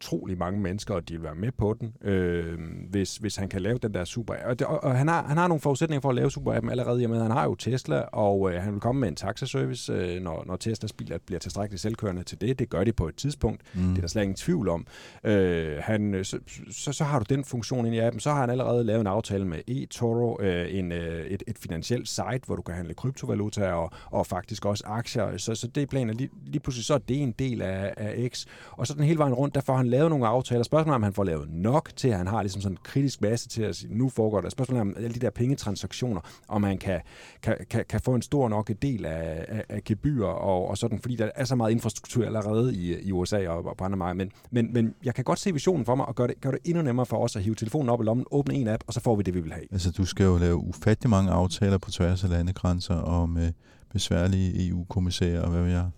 [0.00, 2.58] utrolig mange mennesker, og de vil være med på den, øh,
[2.90, 5.36] hvis, hvis han kan lave den der super og, det, og, og han, har, han
[5.36, 8.52] har nogle forudsætninger for at lave super appen allerede, med, han har jo Tesla, og
[8.52, 12.22] øh, han vil komme med en taxaservice, øh, når, når Teslas biler bliver tilstrækkeligt selvkørende
[12.22, 12.58] til det.
[12.58, 13.62] Det gør de på et tidspunkt.
[13.74, 13.80] Mm.
[13.80, 14.86] Det er der slet ingen tvivl om.
[15.24, 16.38] Øh, han, øh, så,
[16.70, 18.20] så, så har du den funktion ind i appen.
[18.20, 22.08] Så har han allerede lavet en aftale med eToro, øh, en, øh, et, et finansielt
[22.08, 25.36] site, hvor du kan handle kryptovaluta og, og faktisk også aktier.
[25.36, 26.16] Så, så det er planen.
[26.16, 28.46] Lige, lige pludselig så er det en del af, af X.
[28.70, 30.62] Og så den hele vejen rundt, der får han lavet nogle aftaler.
[30.62, 33.20] Spørgsmålet er, om han får lavet nok til, at han har ligesom sådan en kritisk
[33.20, 34.48] masse til at sige, nu foregår der.
[34.48, 37.00] Spørgsmålet er, om alle de der pengetransaktioner, om man kan,
[37.42, 41.00] kan, kan, kan få en stor nok del af, af, af gebyrer og, og sådan,
[41.00, 44.24] fordi der er så meget infrastruktur allerede i, i USA og, og på andre markeder.
[44.24, 46.60] Men, men, men jeg kan godt se visionen for mig og gøre det, gør det
[46.64, 49.00] endnu nemmere for os at hive telefonen op i lommen, åbne en app, og så
[49.00, 49.66] får vi det, vi vil have.
[49.72, 53.52] Altså, du skal jo lave ufattelig mange aftaler på tværs af landegrænser og med
[53.92, 55.90] besværlige EU-kommissærer og hvad ved jeg.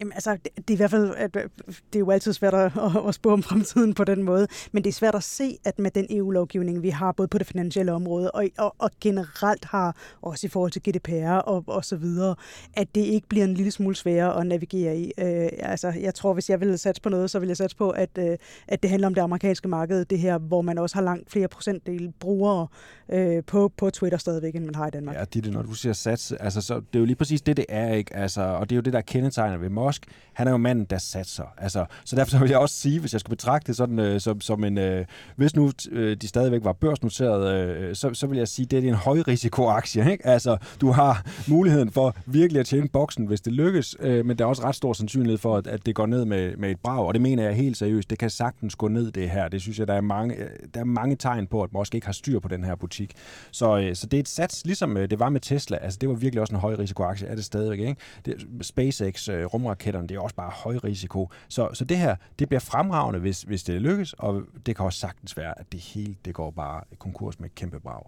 [0.00, 2.54] Jamen altså, det, det er i hvert fald, at, øh, det er jo altid svært
[2.54, 2.72] at,
[3.08, 5.90] at spå om fremtiden på den måde, men det er svært at se, at med
[5.90, 10.46] den EU-lovgivning, vi har, både på det finansielle område og, og, og generelt har, også
[10.46, 12.34] i forhold til GDPR og, og så videre,
[12.74, 15.12] at det ikke bliver en lille smule sværere at navigere i.
[15.18, 17.90] Øh, altså, jeg tror, hvis jeg ville satse på noget, så ville jeg satse på,
[17.90, 21.02] at, øh, at det handler om det amerikanske marked, det her, hvor man også har
[21.02, 22.66] langt flere procentdel brugere
[23.08, 25.16] øh, på, på Twitter stadigvæk, end man har i Danmark.
[25.16, 27.42] Ja, det er det, når du siger sats, altså, så det er jo lige præcis
[27.42, 28.16] det, det er, ikke?
[28.16, 30.98] Altså, og det er jo det, der kendetegner ved Musk, han er jo manden, der
[30.98, 31.44] satser.
[31.58, 34.20] Altså, så derfor så vil jeg også sige, hvis jeg skulle betragte det sådan, øh,
[34.20, 34.78] som, som en...
[34.78, 35.04] Øh,
[35.36, 38.88] hvis nu øh, de stadigvæk var børsnoteret, øh, så, så vil jeg sige, det er
[38.88, 40.12] en højrisikoaktie.
[40.12, 40.26] Ikke?
[40.26, 44.44] Altså, du har muligheden for virkelig at tjene boksen, hvis det lykkes, øh, men der
[44.44, 47.06] er også ret stor sandsynlighed for, at, at det går ned med, med et brag,
[47.06, 48.10] og det mener jeg helt seriøst.
[48.10, 49.48] Det kan sagtens gå ned, det her.
[49.48, 52.06] Det synes jeg, der er mange, øh, der er mange tegn på, at Musk ikke
[52.06, 53.12] har styr på den her butik.
[53.50, 55.76] Så, øh, så det er et sats, ligesom øh, det var med Tesla.
[55.76, 57.78] Altså, det var virkelig også en højrisikoaktie, er det stadigvæk.
[57.78, 57.96] Ikke?
[58.24, 59.44] Det, SpaceX, øh,
[59.76, 61.30] rumraketterne, det er også bare høj risiko.
[61.48, 64.98] Så, så det her, det bliver fremragende, hvis, hvis det lykkes, og det kan også
[64.98, 68.02] sagtens være, at det hele det går bare konkurs med et kæmpe brag.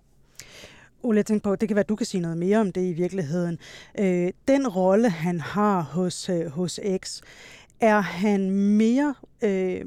[1.02, 2.85] Ole, jeg tænker på, det kan være, at du kan sige noget mere om det
[2.85, 3.59] i virkeligheden.
[3.98, 7.20] Øh, den rolle, han har hos, øh, hos X,
[7.81, 9.85] er han mere øh,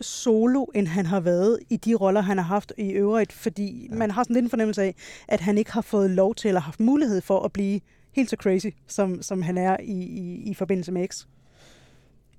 [0.00, 3.32] solo, end han har været i de roller, han har haft i øvrigt?
[3.32, 3.96] Fordi ja.
[3.96, 4.94] man har sådan lidt en fornemmelse af,
[5.28, 7.80] at han ikke har fået lov til, eller haft mulighed for at blive
[8.16, 11.26] helt så crazy, som, som han er i, i, i forbindelse med X.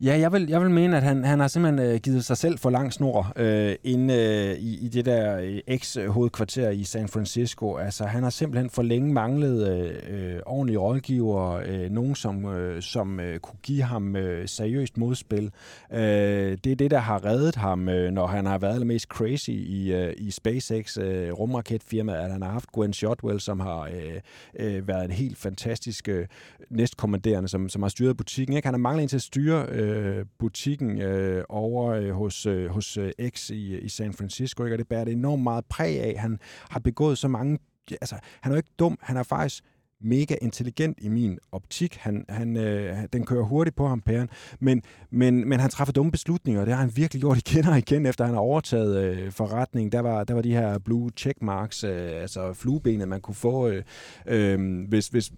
[0.01, 2.57] Ja, jeg vil, jeg vil mene, at han, han har simpelthen øh, givet sig selv
[2.57, 7.75] for lang snor øh, inde øh, i, i det der øh, ex-hovedkvarter i San Francisco.
[7.75, 12.81] Altså, han har simpelthen for længe manglet øh, øh, ordentlige rådgiver, øh, nogen som, øh,
[12.81, 15.51] som øh, kunne give ham øh, seriøst modspil.
[15.93, 15.99] Øh,
[16.63, 19.93] det er det, der har reddet ham, øh, når han har været allermest crazy i,
[19.93, 24.21] øh, i SpaceX øh, rumraketfirmaet, at han har haft Gwen Shotwell, som har øh,
[24.59, 26.27] øh, været en helt fantastisk øh,
[26.69, 28.55] næstkommanderende, som, som har styret butikken.
[28.55, 28.67] Ikke?
[28.67, 32.69] Han har manglet en til at styre øh, øh, butikken øh, over øh, hos, øh,
[32.69, 34.75] hos øh, X i, i San Francisco, ikke?
[34.75, 36.19] og det bærer det enormt meget præg af.
[36.19, 37.59] Han har begået så mange...
[37.91, 39.63] Altså, han er jo ikke dum, han er faktisk
[40.01, 41.95] mega intelligent i min optik.
[41.95, 44.29] Han, han, øh, den kører hurtigt på ham, pæren.
[44.59, 44.81] Men,
[45.11, 48.05] men, men han træffer dumme beslutninger, og det har han virkelig gjort igen og igen,
[48.05, 49.91] efter han har overtaget øh, forretningen.
[49.91, 53.83] Der var, der var de her blue checkmarks, øh, altså fluebenet, man kunne få, øh,
[54.27, 55.31] øh, hvis, hvis,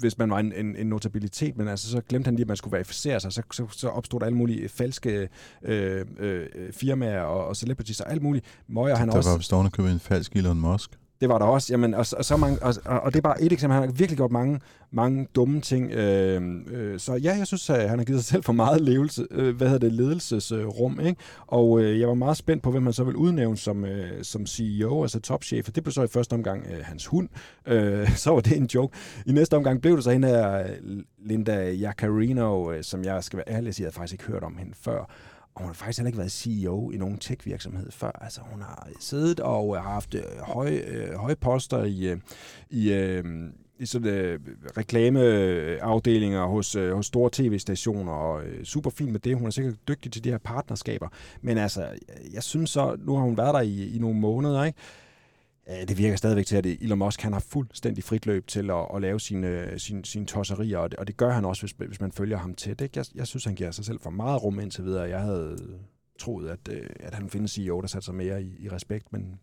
[0.00, 2.56] hvis man var en, en, en notabilitet, men altså, så glemte han lige, at man
[2.56, 5.28] skulle verificere sig, så, så, så opstod der alle mulige falske
[5.62, 8.46] øh, øh, firmaer og, og celebrities og alt muligt.
[8.68, 9.30] Møger han der også...
[9.30, 10.98] var bestående købe en falsk Elon Musk.
[11.20, 11.72] Det var der også.
[11.72, 13.74] Jamen, og, og, så mange, og, og det er bare et eksempel.
[13.74, 15.92] Han har virkelig gjort mange, mange dumme ting.
[15.92, 19.26] Øh, øh, så ja, jeg synes, at han har givet sig selv for meget levelse,
[19.30, 20.98] øh, hvad hedder det, ledelsesrum.
[21.00, 21.20] Øh, ikke?
[21.46, 24.46] Og øh, jeg var meget spændt på, hvem han så vil udnævne som, øh, som
[24.46, 25.68] CEO, altså topchef.
[25.68, 27.28] Og det blev så i første omgang øh, hans hund.
[27.66, 28.96] Øh, så var det en joke.
[29.26, 30.66] I næste omgang blev det så hende her
[31.18, 34.42] Linda Jacarino, øh, som jeg skal være ærlig at sige, jeg havde faktisk ikke hørt
[34.42, 35.10] om hende før.
[35.58, 38.10] Og hun har faktisk heller ikke været CEO i nogen tech-virksomhed før.
[38.20, 42.18] Altså, hun har siddet og har haft øh, høje, øh, høje poster i, øh,
[42.70, 43.24] i, øh,
[43.78, 44.40] i sådan øh,
[44.76, 49.36] reklameafdelinger hos, øh, hos store tv-stationer, og øh, super fint med det.
[49.36, 51.08] Hun er sikkert dygtig til de her partnerskaber.
[51.42, 51.88] Men altså,
[52.32, 54.78] jeg synes så, nu har hun været der i, i nogle måneder, ikke?
[55.70, 58.86] Øh, det virker stadigvæk til, at Elon Musk han har fuldstændig frit løb til at,
[58.94, 62.00] at lave sine, sine, sine tosserier, og det, og det gør han også, hvis, hvis
[62.00, 62.80] man følger ham tæt.
[62.80, 62.98] Ikke?
[62.98, 65.08] Jeg, jeg synes, han giver sig selv for meget rum indtil videre.
[65.08, 65.58] Jeg havde
[66.18, 69.38] troet, at, øh, at han findes CEO, der satte sig mere i, i respekt, men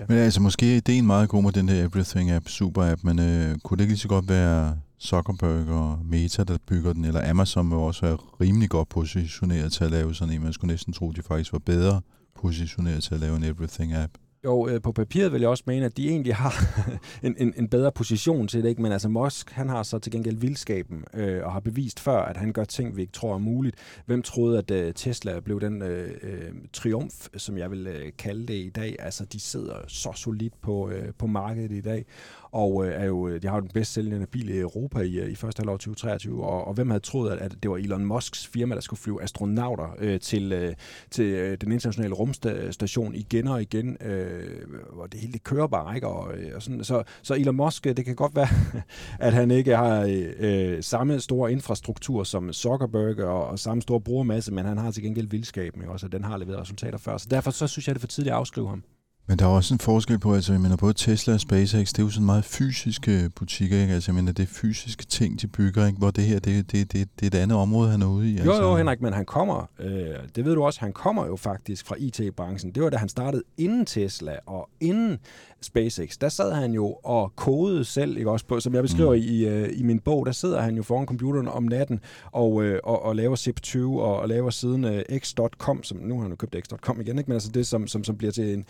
[0.00, 0.04] Ja.
[0.08, 3.76] Men altså, måske er ideen meget god med den her Everything-app, super-app, men øh, kunne
[3.76, 7.78] det ikke lige så godt være Zuckerberg og Meta, der bygger den, eller Amazon vil
[7.78, 10.42] også være rimelig godt positioneret til at lave sådan en.
[10.42, 12.00] Man skulle næsten tro, at de faktisk var bedre
[12.34, 14.27] positioneret til at lave en Everything-app.
[14.44, 16.54] Jo, øh, på papiret vil jeg også mene, at de egentlig har
[17.26, 18.82] en, en, en bedre position til det, ikke?
[18.82, 22.36] men altså Musk, han har så til gengæld vildskaben øh, og har bevist før, at
[22.36, 23.76] han gør ting, vi ikke tror er muligt.
[24.06, 28.46] Hvem troede, at øh, Tesla blev den øh, øh, triumf, som jeg vil øh, kalde
[28.46, 28.96] det i dag?
[28.98, 32.04] Altså, de sidder så solidt på, øh, på markedet i dag,
[32.52, 35.18] og øh, er jo, øh, de har jo den bedst sælgende bil i Europa i,
[35.18, 38.04] øh, i første halvår 2023, og, og hvem havde troet, at, at det var Elon
[38.04, 40.74] Musks firma, der skulle flyve astronauter øh, til, øh,
[41.10, 45.94] til øh, den internationale rumstation igen og igen, øh, hvor det hele det kører bare,
[45.94, 46.06] ikke?
[46.06, 48.48] Og, og sådan, så, så Elon Musk, det kan godt være,
[49.26, 54.52] at han ikke har øh, samme store infrastruktur som Zuckerberg og, og samme store brugermasse,
[54.52, 55.92] men han har til gengæld vildskaben, ikke?
[55.92, 57.16] også, at den har leveret resultater før.
[57.16, 58.82] Så derfor så synes jeg, det er for tidligt at afskrive ham.
[59.28, 61.98] Men der er også en forskel på, altså jeg mener, både Tesla og SpaceX, det
[61.98, 63.94] er jo sådan meget fysiske butikker, ikke?
[63.94, 65.98] Altså jeg mener, det er fysiske ting, de bygger, ikke?
[65.98, 68.36] Hvor det her, det, det, det, det er et andet område, han er ude i.
[68.38, 68.52] Altså.
[68.52, 71.86] Jo, jo, Henrik, men han kommer, øh, det ved du også, han kommer jo faktisk
[71.86, 72.72] fra IT-branchen.
[72.72, 75.18] Det var da han startede inden Tesla og inden
[75.60, 76.16] SpaceX.
[76.16, 79.22] Der sad han jo og kodede selv, ikke også på, som jeg beskriver mm.
[79.22, 82.00] i, øh, i min bog, der sidder han jo foran computeren om natten
[82.32, 86.22] og, øh, og, og laver zip20 og, og laver siden øh, x.com, som nu har
[86.22, 87.28] han jo købt x.com igen, ikke?
[87.28, 88.64] men altså det, som, som, som bliver til en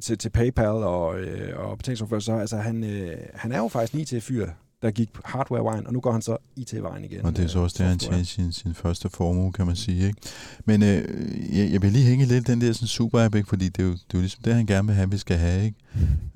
[0.00, 2.26] til, til PayPal og, øh, og betalingsopførsel.
[2.26, 4.48] Så altså, han, øh, han er jo faktisk en IT-fyr,
[4.82, 7.24] der gik hardware-vejen, og nu går han så IT-vejen igen.
[7.24, 10.06] Og det er så også der, han tjener sin, sin første formue, kan man sige.
[10.06, 10.18] Ikke?
[10.64, 13.48] Men øh, jeg, jeg vil lige hænge lidt den der sådan super-app, ikke?
[13.48, 15.36] fordi det er, jo, det er jo ligesom det, han gerne vil have, vi skal
[15.36, 15.64] have.
[15.64, 15.76] Ikke?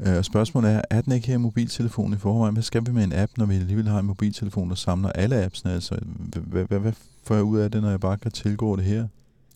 [0.01, 2.55] Øh, og spørgsmålet er, er den ikke her mobiltelefon i forvejen?
[2.55, 5.45] Hvad skal vi med en app, når vi alligevel har en mobiltelefon, der samler alle
[5.45, 5.73] appsene?
[5.73, 5.99] Altså,
[6.47, 6.92] hvad, hvad, hvad
[7.25, 9.07] får jeg ud af det, når jeg bare kan tilgå det her?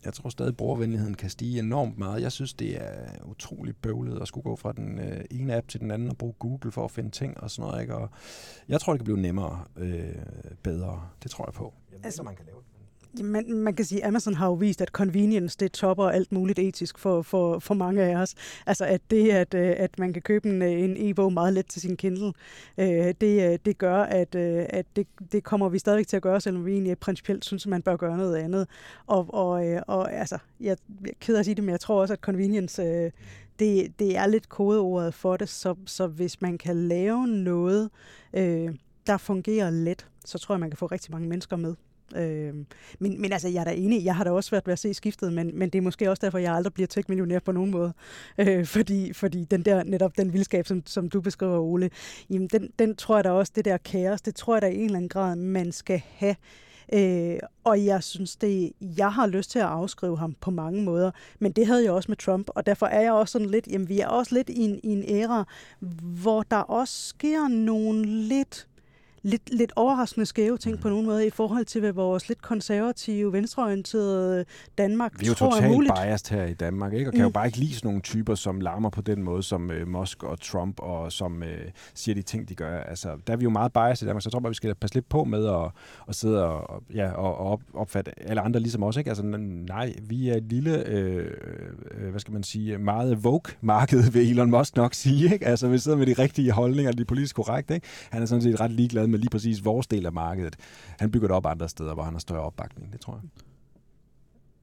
[0.05, 2.23] Jeg tror stadig, at brugervenligheden kan stige enormt meget.
[2.23, 5.81] Jeg synes, det er utroligt bøvlet at skulle gå fra den øh, ene app til
[5.81, 7.83] den anden og bruge Google for at finde ting og sådan noget.
[7.83, 7.95] Ikke?
[7.95, 8.11] Og
[8.69, 10.15] jeg tror, det kan blive nemmere, øh,
[10.63, 11.09] bedre.
[11.23, 11.75] Det tror jeg på.
[11.91, 12.70] Jeg ved altså, man kan lave det.
[13.23, 16.59] Man, man kan sige, at Amazon har jo vist, at convenience, det topper alt muligt
[16.59, 18.35] etisk for, for, for mange af os.
[18.67, 21.67] Altså at det, at, øh, at man kan købe en, øh, en e-bog meget let
[21.67, 22.33] til sin Kindle,
[22.79, 26.67] øh, det, det gør, at, at det, det kommer vi stadig til at gøre, selvom
[26.67, 28.69] vi egentlig principielt synes, at man bør gøre noget andet.
[29.07, 32.15] Og, og, og altså, jeg er ked af at sige det, men jeg tror også,
[32.15, 32.83] at convenience,
[33.59, 37.91] det, det er lidt kodeordet for det, så, så hvis man kan lave noget,
[39.07, 41.75] der fungerer let, så tror jeg, man kan få rigtig mange mennesker med.
[42.17, 42.55] Øh,
[42.99, 44.95] men, men altså, jeg er da enig, jeg har da også været ved at se
[44.95, 47.93] skiftet, men, men det er måske også derfor, jeg aldrig bliver tech-millionær på nogen måde.
[48.39, 51.91] Øh, fordi, fordi den der, netop den vildskab, som, som du beskriver, Ole,
[52.31, 54.77] jamen den, den tror jeg da også, det der kaos, det tror jeg da i
[54.77, 56.35] en eller anden grad, man skal have
[56.93, 61.11] Øh, og jeg synes, det, jeg har lyst til at afskrive ham på mange måder,
[61.39, 63.89] men det havde jeg også med Trump, og derfor er jeg også sådan lidt, jamen
[63.89, 65.45] vi er også lidt i en, i en æra,
[66.23, 68.67] hvor der også sker nogle lidt
[69.23, 73.33] lidt, lidt overraskende skæve ting på nogen måde i forhold til, hvad vores lidt konservative,
[73.33, 74.45] venstreorienterede
[74.79, 75.95] Danmark Vi er jo tror totalt er muligt.
[75.95, 77.09] biased her i Danmark, ikke?
[77.09, 77.27] og kan mm.
[77.27, 80.23] jo bare ikke lide sådan nogle typer, som larmer på den måde, som øh, Musk
[80.23, 82.81] og Trump, og som øh, siger de ting, de gør.
[82.81, 84.75] Altså, der er vi jo meget biased i Danmark, så jeg tror bare, vi skal
[84.75, 85.71] passe lidt på med at,
[86.09, 88.97] at sidde og, ja, og, og op, opfatte alle andre ligesom os.
[88.97, 89.11] Ikke?
[89.11, 91.31] Altså, nej, vi er et lille, øh,
[91.91, 95.33] øh, hvad skal man sige, meget woke-marked, vil Elon Musk nok sige.
[95.33, 95.47] Ikke?
[95.47, 97.75] Altså, vi sidder med de rigtige holdninger, de politisk korrekte.
[97.75, 97.87] Ikke?
[98.11, 100.57] Han er sådan set ret ligeglad med lige præcis vores del af markedet.
[100.99, 103.23] Han bygger det op andre steder, hvor han har større opbakning, det tror jeg.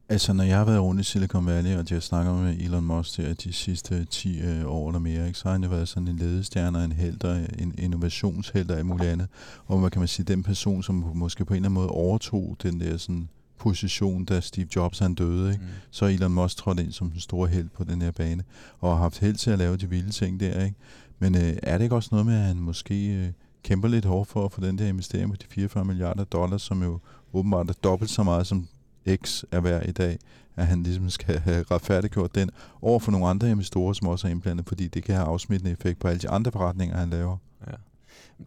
[0.09, 2.85] Altså, når jeg har været rundt i Silicon Valley, og de har snakket med Elon
[2.85, 5.87] Musk der de sidste 10 øh, år eller mere, ikke, så har han jo været
[5.87, 9.27] sådan en ledestjerne, en held og en innovationsheld og alt muligt andet.
[9.65, 12.57] Og hvad kan man sige, den person, som måske på en eller anden måde overtog
[12.63, 15.63] den der sådan position, da Steve Jobs han døde, ikke?
[15.63, 15.69] Mm.
[15.91, 18.43] så Elon Musk trådt ind som den store held på den her bane,
[18.79, 20.63] og har haft held til at lave de vilde ting der.
[20.63, 20.75] Ikke?
[21.19, 23.29] Men øh, er det ikke også noget med, at han måske øh,
[23.67, 26.83] kæmper lidt hårdt for at få den der investering på de 44 milliarder dollars, som
[26.83, 26.99] jo
[27.33, 28.67] åbenbart er dobbelt så meget som
[29.15, 30.17] X er værd i dag,
[30.55, 32.49] at han ligesom skal have retfærdiggjort den
[32.81, 35.99] over for nogle andre investorer, som også er indblandet, fordi det kan have afsmittende effekt
[35.99, 37.37] på alle de andre forretninger, han laver.
[37.67, 37.73] Ja.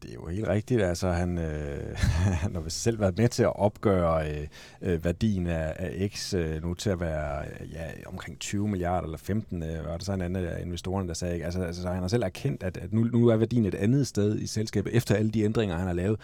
[0.03, 0.83] Det er jo helt rigtigt.
[0.83, 1.97] Altså, han, øh,
[2.43, 4.47] han har selv været med til at opgøre øh,
[4.83, 9.19] øh, værdien af, af X øh, nu til at være ja, omkring 20 milliarder eller
[9.19, 11.35] 15, øh, var det så en anden af investorerne, der sagde.
[11.35, 11.45] Ikke?
[11.45, 14.39] Altså, altså, han har selv erkendt, at, at nu, nu er værdien et andet sted
[14.39, 16.21] i selskabet, efter alle de ændringer, han har lavet.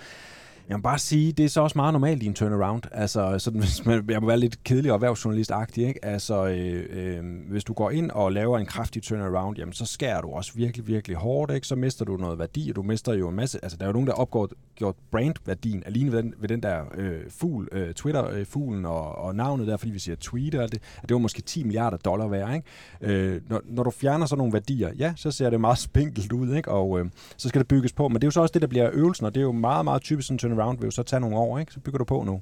[0.68, 2.82] Jeg må bare sige, det er så også meget normalt i en turnaround.
[2.92, 6.04] Altså, sådan, hvis man, jeg må være lidt kedelig og erhvervsjournalist-agtig, ikke?
[6.04, 10.20] Altså, øh, øh, hvis du går ind og laver en kraftig turnaround, jamen, så skærer
[10.20, 11.66] du også virkelig, virkelig hårdt, ikke?
[11.66, 13.58] Så mister du noget værdi, og du mister jo en masse...
[13.62, 16.80] Altså, der er jo nogen, der opgår gjort brandværdien alene ved den, ved den der
[16.94, 21.08] øh, fugl, øh, Twitter-fuglen og, og navnet der, fordi vi siger tweet og det, at
[21.08, 22.66] det var måske 10 milliarder dollar værd, ikke?
[23.00, 26.54] Øh, når, når du fjerner sådan nogle værdier, ja, så ser det meget spinkelt ud,
[26.54, 26.70] ikke?
[26.70, 28.68] Og øh, så skal det bygges på, men det er jo så også det, der
[28.68, 31.20] bliver øvelsen, og det er jo meget, meget typisk sådan turnaround, vil jo så tage
[31.20, 31.72] nogle år, ikke?
[31.72, 32.40] Så bygger du på nu.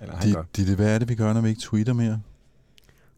[0.00, 2.20] Eller de, de, det, hvad er det, vi gør, når vi ikke tweeter mere?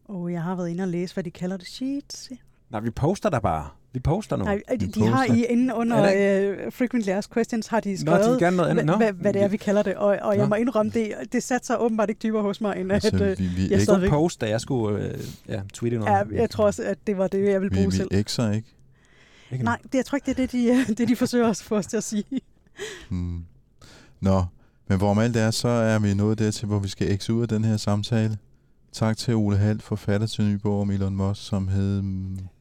[0.05, 1.67] Oh, jeg har været inde og læse, hvad de kalder det.
[1.67, 2.31] Sheets.
[2.69, 3.67] Nej, vi poster der bare.
[3.93, 4.43] Vi poster nu.
[4.43, 8.33] Nej, de, de har i inden under uh, Frequently Asked Questions, har de skrevet, Nå,
[8.33, 8.85] de gerne noget andet.
[8.85, 8.95] Nå.
[8.95, 9.95] Hvad, hvad det er, vi kalder det.
[9.95, 12.91] Og, og jeg må indrømme, det, det satte sig åbenbart ikke dybere hos mig, end
[12.91, 16.11] altså, at vi, vi jeg ikke post, da jeg skulle uh, ja, tweete noget.
[16.11, 18.07] Ja, jeg tror også, at det var det, jeg ville bruge vi, selv.
[18.11, 18.67] Vi ekser ikke?
[19.51, 21.75] ikke Nej, det, jeg tror ikke, det er det, de, det, de forsøger at få
[21.75, 22.41] os til at sige.
[23.09, 23.45] Hmm.
[24.21, 24.45] Nå,
[24.89, 27.47] men hvorom alt er, så er vi nået dertil, hvor vi skal ekse ud af
[27.47, 28.37] den her samtale.
[28.91, 32.01] Tak til Ole Halt, forfatter til ny bog om Elon Musk, som hed...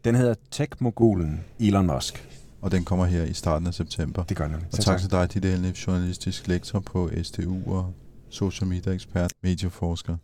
[0.04, 2.28] Den hedder Tech-mogulen Elon Musk.
[2.60, 4.24] Og den kommer her i starten af september.
[4.24, 4.56] Det gør den.
[4.72, 7.94] Og tak til dig, Ditte Elnef, journalistisk lektor på STU og
[8.30, 10.16] social media ekspert, medieforsker.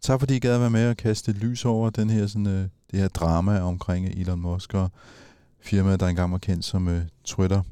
[0.00, 2.52] Tak fordi I gad at være med og kaste lys over den her, sådan, uh,
[2.90, 4.90] det her drama omkring Elon Musk og
[5.60, 7.62] firmaet, der engang var kendt som uh, Twitter.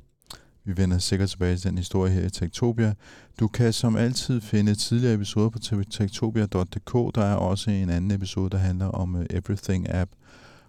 [0.64, 2.94] Vi vender sikkert tilbage til den historie her i Tektopia.
[3.40, 5.58] Du kan som altid finde tidligere episoder på
[5.90, 7.14] tektopia.dk.
[7.14, 10.10] Der er også en anden episode, der handler om øh, Everything App.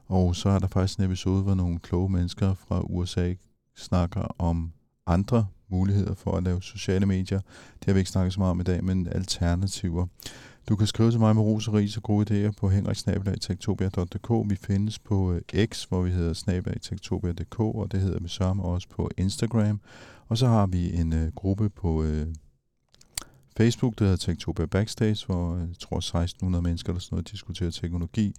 [0.08, 3.34] Og så er der faktisk en episode, hvor nogle kloge mennesker fra USA
[3.78, 4.72] snakker om
[5.08, 7.40] andre muligheder for at lave sociale medier.
[7.80, 10.08] Det har vi ikke snakket så meget om i dag, men alternativer.
[10.70, 14.50] Du kan skrive til mig med ros og ris og gode idéer på henriksnabelag.tektopia.dk.
[14.50, 18.88] Vi findes på øh, X, hvor vi hedder snabelag.tektopia.dk, og det hedder vi sørme også
[18.90, 19.82] på Instagram.
[20.28, 22.28] Og så har vi en uh, gruppe på uh,
[23.58, 28.34] Facebook, der hedder Tektopia Backstage, hvor jeg tror 1600 mennesker eller sådan noget diskuterer teknologi.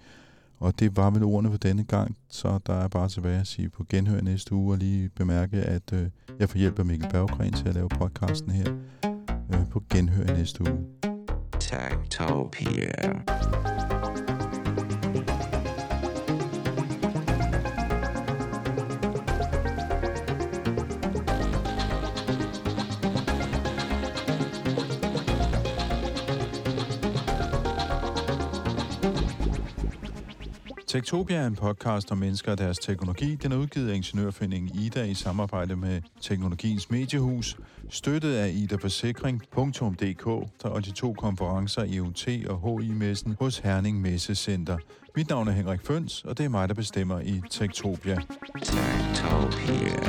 [0.58, 3.68] Og det var vel ordene for denne gang, så der er bare tilbage at sige
[3.68, 5.98] på genhør næste uge og lige bemærke, at uh,
[6.38, 8.72] jeg får hjælp af Mikkel Berggren til at lave podcasten her
[9.48, 11.13] uh, på genhør næste uge.
[11.64, 13.24] Tactopia.
[30.94, 33.35] Tektopia er en podcast om mennesker og deres teknologi.
[33.35, 37.57] Den er udgivet af Ingeniørforeningen Ida i samarbejde med Teknologiens Mediehus,
[37.90, 40.26] støttet af idaforsikring.dk
[40.64, 44.78] og de to konferencer EUT og HI-messen hos Herning Messecenter.
[45.16, 48.18] Mit navn er Henrik Føns, og det er mig, der bestemmer i Tektopia.
[48.62, 50.04] Tektopia.